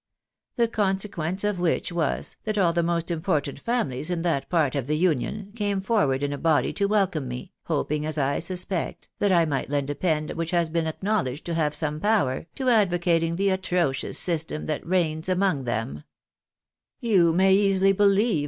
The 0.55 0.67
consequence 0.67 1.43
of 1.43 1.59
which 1.59 1.91
was, 1.91 2.35
that 2.45 2.57
all 2.57 2.73
the 2.73 2.81
most 2.81 3.11
important 3.11 3.59
families 3.59 4.09
in 4.09 4.23
that 4.23 4.49
part 4.49 4.73
of 4.73 4.87
the 4.87 4.97
Union, 4.97 5.51
came 5.55 5.79
forward 5.79 6.23
in 6.23 6.33
a 6.33 6.39
body 6.39 6.73
to 6.73 6.87
welcome 6.87 7.27
me, 7.27 7.51
hoping, 7.65 8.03
as 8.03 8.17
I 8.17 8.39
suspect, 8.39 9.09
that 9.19 9.31
I 9.31 9.45
might 9.45 9.69
lend 9.69 9.91
a 9.91 9.95
pen 9.95 10.29
which 10.29 10.49
has 10.49 10.69
been 10.69 10.87
acknowledged 10.87 11.45
to 11.45 11.53
have 11.53 11.75
some 11.75 11.99
.power, 11.99 12.47
to 12.55 12.67
advocating 12.69 13.35
the 13.35 13.51
atrocious 13.51 14.17
system 14.17 14.65
that 14.65 14.83
reigns 14.83 15.29
among 15.29 15.65
them, 15.65 16.03
lou 17.03 17.31
may 17.31 17.53
easily 17.53 17.93
beUeve. 17.93 18.39